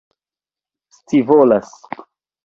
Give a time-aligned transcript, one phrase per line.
[0.97, 1.61] scivolas